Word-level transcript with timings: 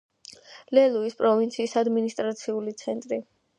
ლულუის 0.77 1.17
პროვინციის 1.19 1.77
ადმინისტრაციული 1.83 2.77
ცენტრი. 2.83 3.25